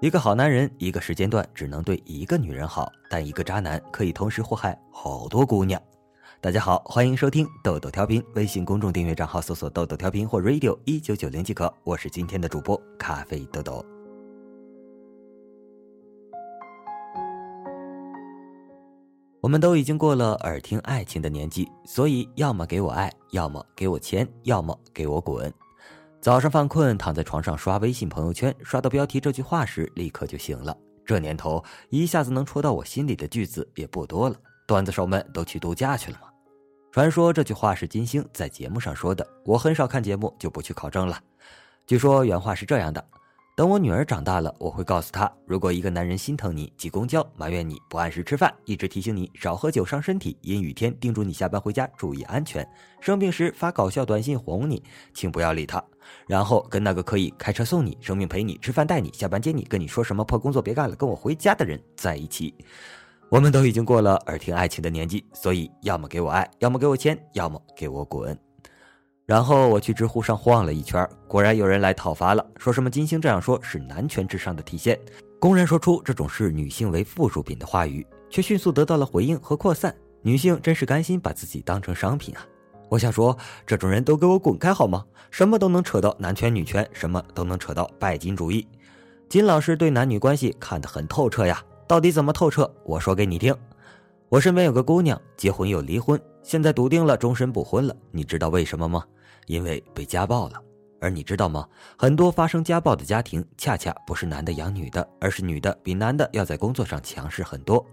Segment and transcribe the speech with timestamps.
[0.00, 5.82] 一个好男人，一个时间段只能对一个女人好，但一个渣男可以同时祸害好多姑娘。
[6.40, 11.72] 大家好，欢迎收听豆豆调频，微信公众订阅账号搜索“豆豆调频”或 “radio 一九九零”即可。
[11.82, 13.84] 我是今天的主播咖啡豆豆。
[19.40, 25.52] 我们都已经过了耳听爱情的年纪，所以要么给我爱，要么给我钱，要么给我滚。
[26.20, 30.76] 早上犯困，躺在床上刷微信朋友圈，刷到标题这句话时，立刻就醒了。
[31.06, 34.34] 这年头，一下子能戳到我心里的句子也不多了。
[34.66, 36.28] 段子手们都去度假去了吗？
[36.90, 41.18] 传说这句话是金星在节目上说的，我很少看节目，就不去考证了。
[41.86, 43.02] 据说原话是这样的。
[43.58, 52.64] 等我女儿长大了，我会告诉她：如果一个男人心疼你、挤公交、埋怨你不按时吃饭、一直提醒你少喝酒伤身体、阴雨天叮嘱你下班回家注意安全、
[53.00, 54.80] 生病时发搞笑短信哄你，
[55.12, 55.82] 请不要理他。
[56.28, 62.54] 然后跟那个可以开车送你、生病陪你、吃饭带你、下班接你、跟你说什么破工作别干了、跟我回家的人在一起。
[63.28, 68.38] 我们都已经过了耳听爱情的年纪，所以要么给我爱，要么给我钱，要么给我滚。
[69.28, 74.98] 然后我去知乎上晃了一圈，果然有人来讨伐了，说什么金星这样说是男权至上的体现，
[75.38, 79.94] 公然说出这种视女性为附属品的话语，却迅速得到了回应和扩散。
[80.22, 82.46] 女性真是甘心把自己当成商品啊！
[82.88, 85.04] 我想说，这种人都给我滚开好吗？
[85.30, 88.66] 什么都能扯到男权女权，什么都能扯到拜金主义。
[89.28, 92.74] 金老师对男女关系看得很透彻呀，到底怎么透彻？
[92.82, 93.54] 我说给你听。
[94.30, 97.94] 我身边有个姑娘，结婚又离婚，现在笃定了终身不婚了。
[98.10, 99.04] 你知道为什么吗？
[99.48, 100.62] 因为被家暴了，
[101.00, 101.66] 而你知道吗？
[101.96, 107.84] 很多发生家暴的家庭，恰恰不是男的养女的，而是女的比男的要在工作上强势很多。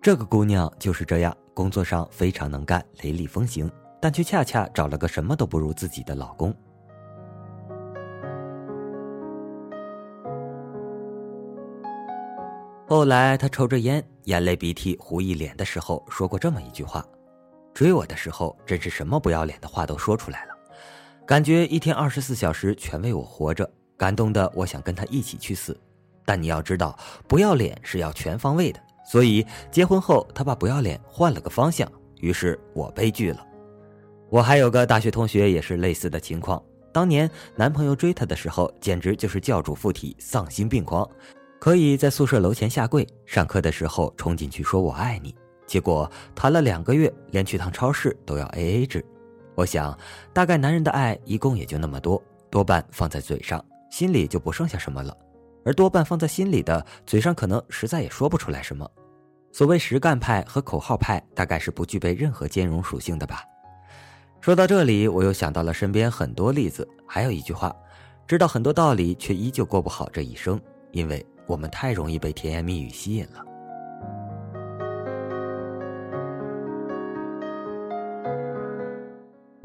[0.00, 3.70] 这个姑娘就是这样，工作上非常能干，雷厉风行，
[4.00, 6.54] 但却恰恰找了个什么都不如自己的老公。
[12.88, 17.04] 后来她抽着烟，眼泪鼻涕糊一脸的时候，说过这么一句话
[17.74, 20.54] ：“追我的时候，真是什么不要脸的话都说出来了。”
[21.26, 25.76] 感觉一天二十四小时全为我活着，感动的我想跟他一起去死。
[26.24, 28.80] 但你要知道，不要脸是要全方位的。
[29.04, 33.44] 所以结婚后，他把不要脸换了个方向，于是我悲剧了。
[34.30, 41.08] 我还有个大学同学也是类似的情况，当年男朋友追她的时候，简直就是教主附体，丧心病狂，
[41.58, 45.34] 可以在宿舍楼前下跪，上课的时候冲进去说我爱你。
[45.66, 49.04] 结果谈了两个月，连去趟超市都要 A A 制。
[49.56, 49.98] 我想，
[50.32, 55.16] 大概男人的爱一共也就那么多，多半放在嘴上，心里就不剩下什么了；
[55.64, 58.88] 而多半放在心里的，嘴上可能实在也说不出来什么。
[59.52, 63.42] 所谓实干派和口号派，大概是不具备任何兼容属性的吧。
[64.42, 67.74] 说到这里，我又想到了身边很多例子，还有一句话：
[68.26, 70.60] 知道很多道理，却依旧过不好这一生，
[70.92, 73.42] 因为我们太容易被甜言蜜语吸引了。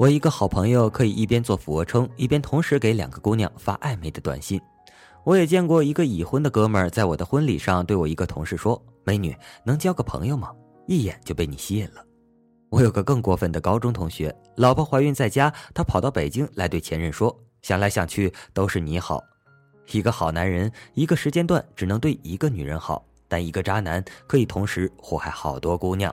[0.02, 4.60] 我一个好朋友可以一边做俯卧撑，一边同时给两个姑娘发暧昧的短信。
[5.22, 9.32] 我也见过一个已婚的哥们儿，在我的婚礼上对我一个同事说：“美女，
[9.64, 10.50] 能交个朋友吗？”
[10.88, 12.04] 一眼就被你吸引了。
[12.68, 17.32] 我有个更过分的高中同学，老婆怀孕在家，他跑到北京来对前任说
[17.62, 19.22] ：“想来想去都是你好。”
[19.92, 26.12] 一个好男人，一个时间段只能对一个女人好，但一个渣男可以同时祸害好多姑娘。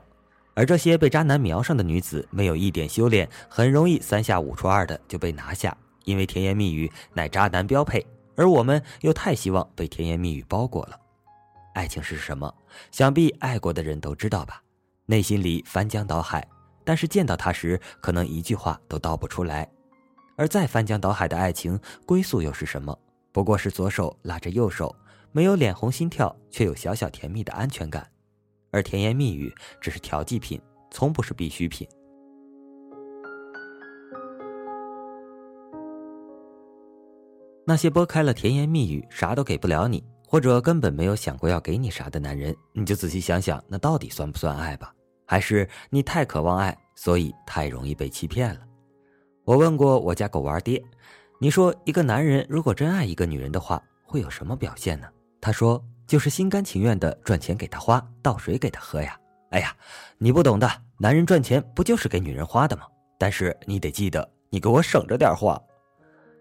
[0.60, 8.06] 而这些被渣男瞄上的女子，没有一点修炼，很容易三下五除二的就被拿下，因为甜言蜜语乃渣男标配。
[8.36, 11.00] 而我们又太希望被甜言蜜语包裹了。
[11.76, 12.54] 爱情是什么？
[12.92, 14.62] 想必爱过的人都知道吧？
[15.06, 16.46] 内心里翻江倒海，
[16.84, 19.66] 但是见到他时，可能一句话都道不出来。
[20.36, 23.00] 而再翻江倒海的爱情归宿又是什么？
[23.32, 24.94] 不过是左手拉着右手，
[25.32, 28.06] 没有脸红心跳，却有小小甜蜜的安全感。
[28.72, 31.88] 而甜言蜜语只是调剂品，从不是必需品。
[37.66, 44.94] 那些拨开了甜言蜜语，啥都给不了你，或者根本没有想过要给你啥的男人，你就仔细想想，那到底算不算爱吧？
[45.26, 48.62] 还是你太渴望爱，所以太容易被欺骗了？
[49.46, 50.84] 我问过我家狗娃爹，
[51.40, 55.08] 你说一个男人如果真爱一个女人的话，会有什么表现呢？
[55.40, 55.84] 他说。
[56.10, 59.16] 就是心甘情愿的赚钱给他花，倒水给他喝呀！
[59.52, 59.72] 哎呀，
[60.18, 60.68] 你不懂的，
[60.98, 62.88] 男人赚钱不就是给女人花的吗？
[63.20, 65.62] 但是你得记得，你给我省着点花。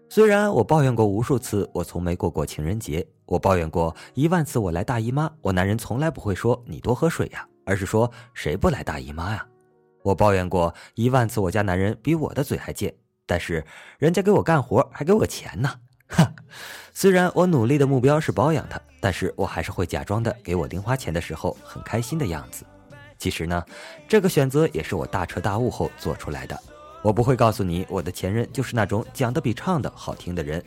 [0.09, 9.45] 虽然我抱怨过无数次，我从没过过情人节；我抱怨过一万次我来大姨妈，我男人从来不会说你多喝水呀，而是说谁不来大姨妈呀？
[10.01, 12.91] 我抱怨过一万次我家男人比我的嘴还贱，
[13.27, 13.63] 但是
[13.99, 15.71] 人家给我干活还给我钱呢，
[16.93, 22.65] 虽然我努力的目标是包养他，但是我还是会假装的给我零花钱的时候很开心的样子。
[23.17, 23.63] 其实呢，
[24.07, 26.57] 这个选择也是我大彻大悟后做出来的。
[27.01, 30.63] 我不会告诉你，我的前任就是那种讲的比唱的好听的人。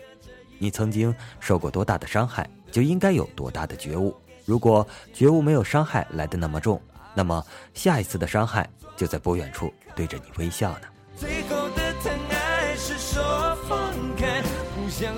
[0.58, 4.14] 你曾经受过多大的伤害，就应该有多大的觉悟。
[4.44, 6.80] 如果觉悟没有伤害来的那么重，
[7.14, 7.44] 那么
[7.74, 10.82] 下一次的伤害就在不远处对着你微笑呢。
[11.16, 14.42] 最后的疼爱是说放开，
[14.74, 15.12] 不想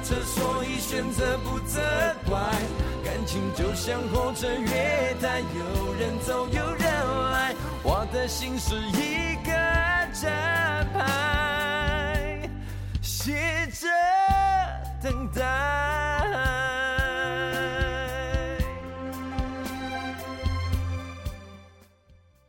[0.00, 1.80] 用言语拉扯，所以选择不责
[2.26, 2.38] 怪。
[3.04, 6.84] 感情就像火车月台，有人走有人
[7.32, 9.52] 来，我的心是一个
[10.12, 12.48] 站牌，
[13.02, 13.86] 写着
[15.02, 15.40] 等待。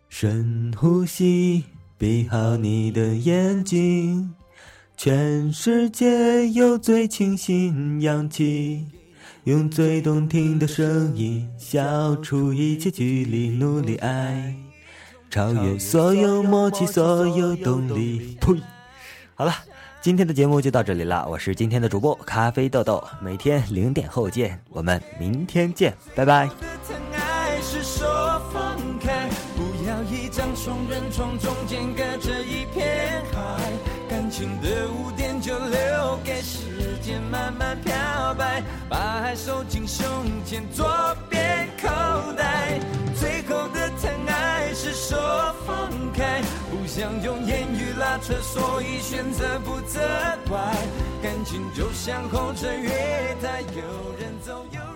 [0.10, 1.66] 深呼吸，
[1.98, 4.36] 闭好你的眼睛，
[5.04, 8.86] 全世界有最清新氧气，
[9.46, 14.54] 用最动听的声音消除一切距离，努力爱，
[15.32, 18.38] 超越所有默契，所有动力。
[18.40, 18.62] 呸！
[19.34, 19.52] 好了，
[20.04, 26.48] 今天的节目就到这里了，我是今天的主播咖啡豆豆，每天零点后见，我们明天见，拜拜。
[34.60, 37.94] 的污点就留给时间慢慢漂
[38.38, 40.06] 白，把爱收进胸
[40.46, 40.88] 前左
[41.30, 41.88] 边口
[42.38, 42.80] 袋。
[43.20, 50.00] 最后的疼爱是说放开，不想用言语拉扯，所以选择不责
[50.50, 50.60] 怪。
[51.22, 54.66] 感情就像候车月台，有人走。
[54.72, 54.91] 有。